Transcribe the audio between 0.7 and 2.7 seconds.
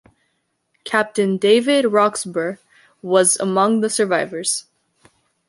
Captain David Roxburgh